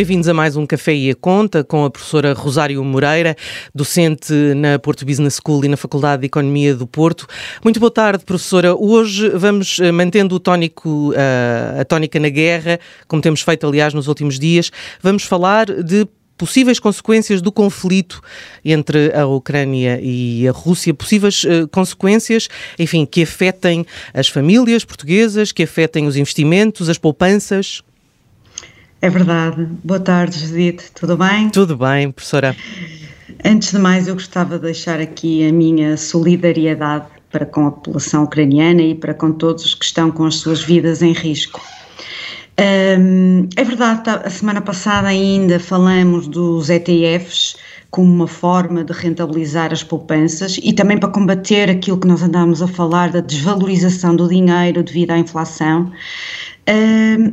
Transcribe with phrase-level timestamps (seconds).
[0.00, 3.36] Bem-vindos a mais um Café e a Conta com a professora Rosário Moreira,
[3.74, 7.26] docente na Porto Business School e na Faculdade de Economia do Porto.
[7.62, 8.74] Muito boa tarde, professora.
[8.74, 13.92] Hoje vamos eh, mantendo o tónico, eh, a tónica na guerra, como temos feito, aliás,
[13.92, 14.72] nos últimos dias.
[15.02, 18.22] Vamos falar de possíveis consequências do conflito
[18.64, 22.48] entre a Ucrânia e a Rússia, possíveis uh, consequências,
[22.78, 27.82] enfim, que afetem as famílias portuguesas, que afetem os investimentos, as poupanças.
[29.02, 29.66] É verdade.
[29.82, 30.92] Boa tarde, Judite.
[30.92, 31.48] Tudo bem?
[31.48, 32.54] Tudo bem, professora.
[33.42, 38.24] Antes de mais, eu gostava de deixar aqui a minha solidariedade para com a população
[38.24, 41.62] ucraniana e para com todos os que estão com as suas vidas em risco.
[42.60, 47.56] Um, é verdade, tá, a semana passada ainda falamos dos ETFs
[47.90, 52.60] como uma forma de rentabilizar as poupanças e também para combater aquilo que nós andámos
[52.60, 55.90] a falar da desvalorização do dinheiro devido à inflação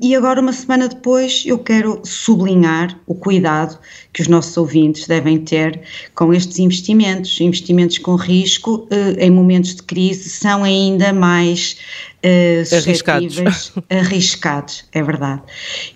[0.00, 3.78] e agora, uma semana depois, eu quero sublinhar o cuidado
[4.12, 5.80] que os nossos ouvintes devem ter
[6.14, 7.40] com estes investimentos.
[7.40, 11.76] Investimentos com risco, uh, em momentos de crise, são ainda mais
[12.22, 13.72] uh, arriscados.
[13.88, 15.42] arriscados, é verdade.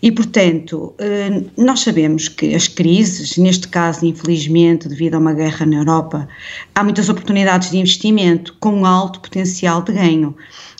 [0.01, 5.67] E, portanto, uh, nós sabemos que as crises, neste caso, infelizmente, devido a uma guerra
[5.67, 6.27] na Europa,
[6.75, 10.34] há muitas oportunidades de investimento com um alto potencial de ganho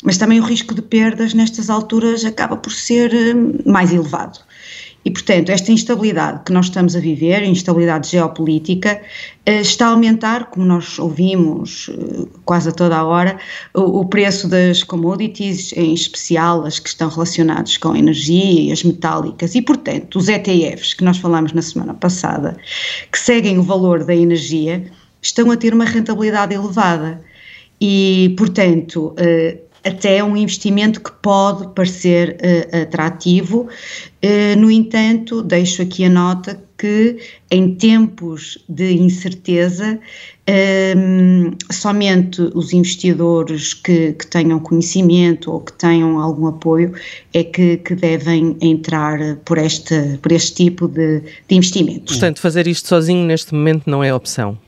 [0.05, 4.39] mas também o risco de perdas nestas alturas acaba por ser eh, mais elevado.
[5.07, 9.01] E, portanto, esta instabilidade que nós estamos a viver, instabilidade geopolítica,
[9.47, 13.39] eh, está a aumentar, como nós ouvimos eh, quase a toda a hora,
[13.73, 18.83] o preço das commodities, em especial as que estão relacionadas com a energia e as
[18.83, 19.55] metálicas.
[19.55, 22.57] E, portanto, os ETFs que nós falamos na semana passada,
[23.13, 24.91] que seguem o valor da energia,
[25.23, 27.23] estão a ter uma rentabilidade elevada.
[27.81, 29.15] E, portanto,
[29.87, 33.69] até um investimento que pode parecer uh, atrativo.
[34.23, 37.17] Uh, no entanto, deixo aqui a nota que
[37.51, 39.99] em tempos de incerteza,
[40.97, 46.93] um, somente os investidores que, que, tenham conhecimento ou que tenham algum apoio
[47.33, 52.17] é que, que devem entrar por este, por este tipo de, de investimentos.
[52.17, 54.59] Portanto, fazer isto sozinho neste momento não é opção?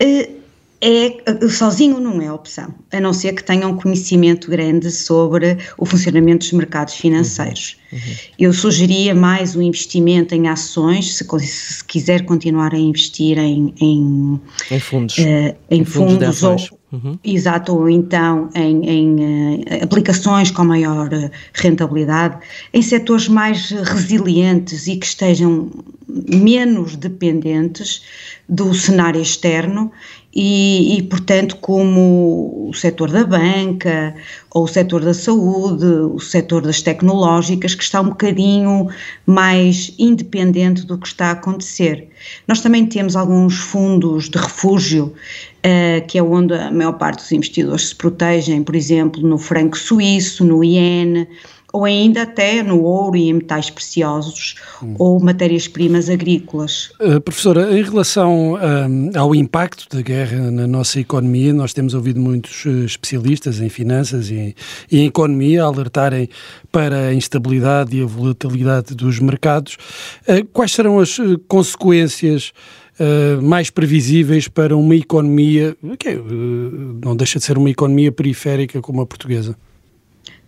[0.00, 0.39] Uh,
[0.82, 5.84] é, sozinho não é opção, a não ser que tenham um conhecimento grande sobre o
[5.84, 7.76] funcionamento dos mercados financeiros.
[7.92, 7.98] Uhum.
[7.98, 8.14] uhum.
[8.38, 14.40] Eu sugeria mais um investimento em ações, se, se quiser continuar a investir em, em,
[14.70, 17.18] em fundos, uh, em, em, fundos, fundos ou, uhum.
[17.22, 21.10] exato, ou então em, em uh, aplicações com maior
[21.52, 22.38] rentabilidade,
[22.72, 25.70] em setores mais resilientes e que estejam
[26.08, 28.02] menos dependentes
[28.48, 29.92] do cenário externo
[30.32, 34.14] e, e, portanto, como o setor da banca,
[34.52, 38.88] ou o setor da saúde, o setor das tecnológicas, que está um bocadinho
[39.26, 42.08] mais independente do que está a acontecer.
[42.46, 47.32] Nós também temos alguns fundos de refúgio, uh, que é onde a maior parte dos
[47.32, 51.26] investidores se protegem, por exemplo, no franco suíço, no iene
[51.72, 54.94] ou ainda até no ouro e em metais preciosos hum.
[54.98, 56.90] ou matérias-primas agrícolas.
[57.00, 58.58] Uh, professora, em relação uh,
[59.18, 64.30] ao impacto da guerra na nossa economia, nós temos ouvido muitos uh, especialistas em finanças
[64.30, 64.54] e,
[64.90, 66.28] e, em economia alertarem
[66.72, 69.76] para a instabilidade e a volatilidade dos mercados.
[70.26, 71.16] Eh, quais serão as
[71.48, 72.52] consequências
[73.42, 76.20] mais previsíveis para uma economia que
[77.02, 79.56] não deixa de ser uma economia periférica como a portuguesa?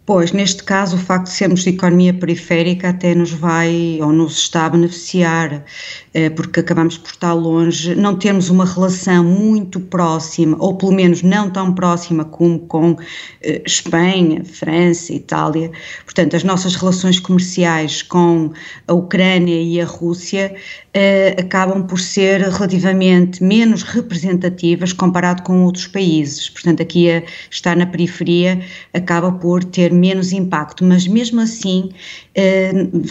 [0.05, 4.37] Pois, neste caso, o facto de sermos de economia periférica até nos vai ou nos
[4.37, 5.65] está a beneficiar,
[6.13, 11.23] eh, porque acabamos por estar longe, não temos uma relação muito próxima, ou pelo menos
[11.23, 12.97] não tão próxima como com
[13.43, 15.71] eh, Espanha, França, Itália.
[16.05, 18.51] Portanto, as nossas relações comerciais com
[18.89, 20.53] a Ucrânia e a Rússia
[20.97, 26.49] uh, acabam por ser relativamente menos representativas comparado com outros países.
[26.49, 28.61] Portanto, aqui a estar na periferia
[28.93, 31.91] acaba por ter menos impacto, mas mesmo assim
[32.37, 33.03] uh,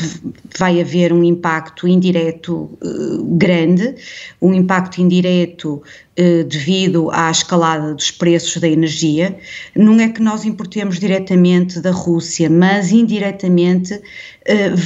[0.57, 3.95] vai haver um impacto indireto uh, grande,
[4.42, 5.81] um impacto indireto
[6.50, 9.36] devido à escalada dos preços da energia.
[9.75, 14.00] Não é que nós importemos diretamente da Rússia, mas indiretamente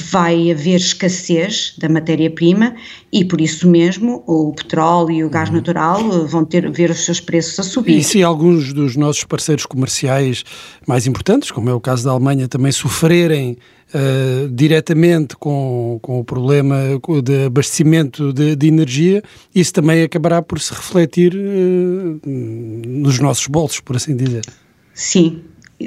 [0.10, 2.76] vai haver escassez da matéria-prima
[3.12, 5.56] e por isso mesmo o petróleo e o gás uhum.
[5.56, 7.98] natural eh, vão ter ver os seus preços a subir.
[7.98, 10.44] E se alguns dos nossos parceiros comerciais
[10.86, 13.58] mais importantes, como é o caso da Alemanha, também sofrerem
[13.94, 19.22] Uh, diretamente com, com o problema de abastecimento de, de, energia,
[19.54, 24.44] isso também acabará por se refletir uh, nos nossos bolsos, por assim dizer.
[24.92, 25.44] Sim,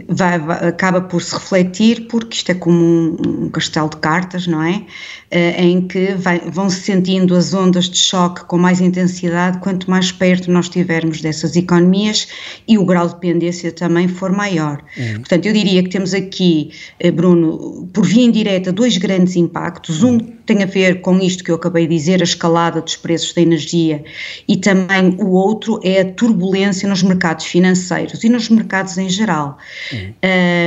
[0.09, 4.47] vai, vai, acaba por se refletir, porque isto é como um, um castelo de cartas,
[4.47, 4.85] não é?
[5.33, 9.91] Uh, em que vai, vão se sentindo as ondas de choque com mais intensidade quanto
[9.91, 12.29] mais perto nós estivermos dessas economias
[12.67, 14.83] e o grau de dependência também for maior.
[14.97, 15.15] Uhum.
[15.17, 16.71] Portanto, eu diria que temos aqui,
[17.05, 20.03] uh, Bruno, por via indireta, dois grandes impactos.
[20.03, 20.19] Um
[20.49, 23.43] tem a ver com isto que eu acabei de dizer, a escalada dos preços da
[23.43, 24.03] energia,
[24.49, 29.59] e também o outro é a turbulência nos mercados financeiros e nos mercados em geral.
[29.93, 30.15] Uhum.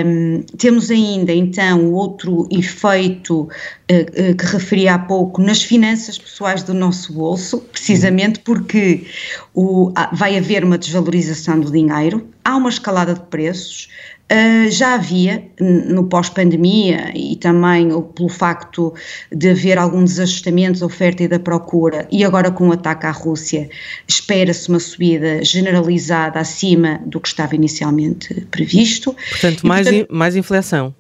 [0.06, 6.64] Um, temos ainda então outro efeito uh, uh, que referi há pouco nas finanças pessoais
[6.64, 8.44] do nosso bolso, precisamente uhum.
[8.44, 9.06] porque
[9.54, 13.90] o, vai haver uma desvalorização do dinheiro, há uma escalada de preços,
[14.32, 18.94] Uh, já havia no pós-pandemia e também pelo facto
[19.30, 23.12] de haver algum desajustamento da oferta e da procura, e agora com o ataque à
[23.12, 23.70] Rússia,
[24.08, 29.14] espera-se uma subida generalizada acima do que estava inicialmente previsto.
[29.32, 30.96] Portanto, mais, portanto, in, mais inflação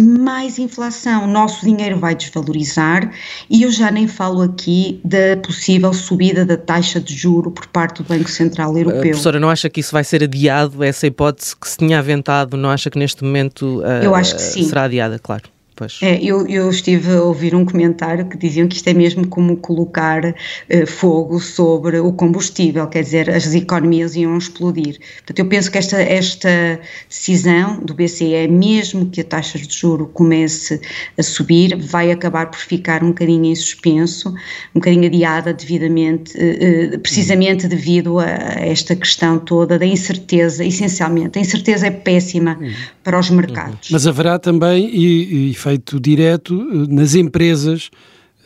[0.00, 3.10] mais inflação, o nosso dinheiro vai desvalorizar
[3.48, 8.02] e eu já nem falo aqui da possível subida da taxa de juro por parte
[8.02, 9.00] do Banco Central uh, Europeu.
[9.00, 12.56] Uh, professora, não acha que isso vai ser adiado, essa hipótese que se tinha aventado,
[12.56, 14.64] não acha que neste momento uh, eu acho que sim.
[14.64, 15.55] será adiada, claro?
[15.76, 15.98] Pois.
[16.00, 19.58] É, eu, eu estive a ouvir um comentário que diziam que isto é mesmo como
[19.58, 24.98] colocar uh, fogo sobre o combustível, quer dizer, as economias iam explodir.
[25.16, 29.70] Portanto, eu penso que esta, esta decisão do BCE, é mesmo que a taxa de
[29.70, 30.80] juro comece
[31.18, 34.30] a subir, vai acabar por ficar um bocadinho em suspenso,
[34.74, 41.38] um bocadinho adiada devidamente, uh, uh, precisamente devido a esta questão toda da incerteza, essencialmente.
[41.38, 42.72] A incerteza é péssima uhum.
[43.04, 43.90] para os mercados.
[43.90, 47.90] Mas haverá também, e, e efeito direto eh, nas empresas,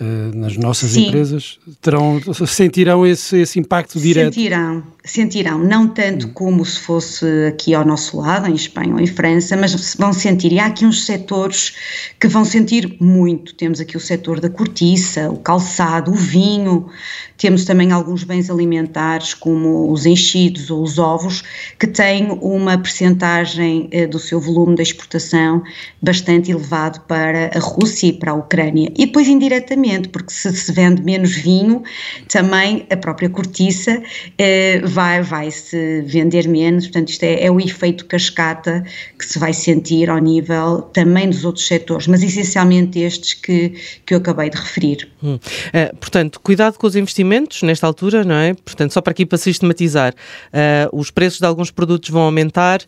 [0.00, 1.08] eh, nas nossas Sim.
[1.08, 4.34] empresas, terão, sentirão esse, esse impacto direto?
[4.34, 6.30] Sentirão, sentirão, não tanto hum.
[6.34, 10.52] como se fosse aqui ao nosso lado, em Espanha ou em França, mas vão sentir,
[10.52, 11.74] e há aqui uns setores
[12.18, 16.88] que vão sentir muito, temos aqui o setor da cortiça, o calçado, o vinho,
[17.36, 21.42] temos também alguns bens alimentares, como os enchidos ou os ovos,
[21.78, 25.62] que têm uma percentagem eh, do seu volume de exportação
[26.02, 28.92] bastante elevado para a Rússia e para a Ucrânia.
[28.94, 31.82] E depois, indiretamente, porque se se vende menos vinho,
[32.28, 34.02] também a própria cortiça
[34.36, 36.84] eh, vai, vai se vender menos.
[36.86, 38.84] Portanto, isto é, é o efeito cascata
[39.18, 44.14] que se vai sentir ao nível também dos outros setores, mas essencialmente estes que, que
[44.14, 45.08] eu acabei de referir.
[45.22, 45.34] Hum.
[45.36, 48.54] Uh, portanto, cuidado com os investimentos nesta altura, não é?
[48.54, 52.80] Portanto, só para aqui para sistematizar, uh, os preços de alguns produtos vão aumentar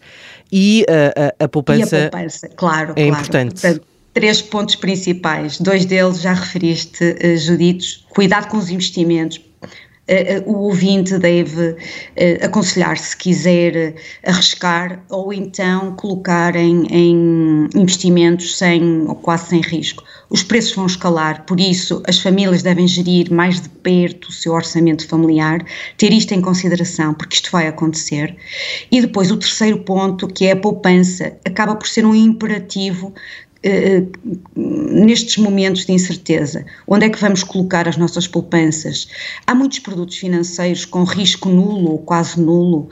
[0.50, 3.08] e uh, a, a, poupança e a poupança, claro, é claro.
[3.10, 3.60] importante.
[3.60, 9.40] Portanto, três pontos principais, dois deles já referiste, Juditos, cuidado com os investimentos,
[10.47, 11.76] o ouvinte deve uh,
[12.44, 13.94] aconselhar se quiser
[14.26, 20.05] arriscar ou então colocar em, em, investimentos sem ou quase sem risco.
[20.29, 24.53] Os preços vão escalar, por isso as famílias devem gerir mais de perto o seu
[24.55, 25.64] orçamento familiar,
[25.99, 28.35] ter isto em consideração, porque isto vai acontecer.
[28.91, 33.51] E depois o terceiro ponto, que é a poupança, acaba por ser um imperativo eh,
[34.56, 36.64] nestes momentos de incerteza?
[36.87, 39.09] Onde é que vamos colocar as nossas poupanças?
[39.47, 42.88] Há muitos produtos financeiros com risco nulo ou quase nulo,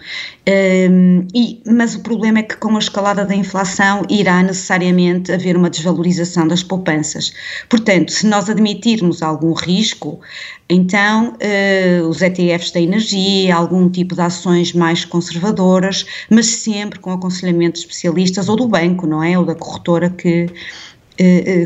[0.48, 5.56] um, e, mas o problema é que com a escalada da inflação irá necessariamente haver
[5.56, 7.32] uma desvalorização das poupanças.
[7.68, 10.20] Portanto, se nós admitirmos algum risco,
[10.68, 17.12] então uh, os ETFs da energia, algum tipo de ações mais conservadoras, mas sempre com
[17.12, 19.36] aconselhamento de especialistas ou do banco, não é?
[19.36, 20.59] Ou da corretora que eh, eh,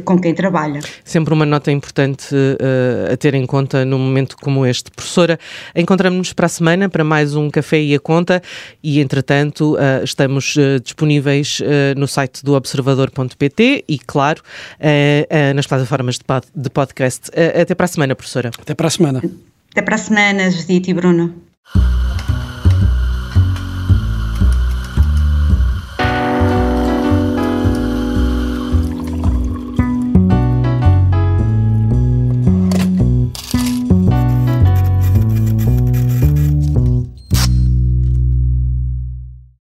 [0.04, 0.80] com quem trabalha.
[1.04, 4.90] Sempre uma nota importante uh, a ter em conta num momento como este.
[4.90, 5.38] Professora,
[5.74, 8.42] encontramos-nos para a semana para mais um Café e a Conta
[8.82, 11.60] e, entretanto, uh, estamos uh, disponíveis
[11.96, 14.42] no site do observador.pt e, claro,
[15.54, 17.30] nas plataformas de, pod de podcast.
[17.60, 18.50] até para a semana, professora.
[18.60, 19.22] Até para a semana.
[19.70, 21.53] Até para a semana, Judite e Bruno.